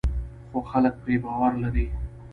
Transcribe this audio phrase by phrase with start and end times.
[0.49, 1.85] خو خلک پرې باور لري.